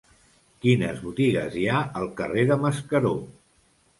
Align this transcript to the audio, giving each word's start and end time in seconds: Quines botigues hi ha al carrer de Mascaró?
Quines 0.65 1.01
botigues 1.07 1.57
hi 1.59 1.67
ha 1.73 1.83
al 2.01 2.09
carrer 2.21 2.47
de 2.53 2.59
Mascaró? 2.65 3.15